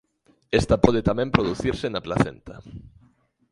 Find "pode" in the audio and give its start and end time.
0.85-1.01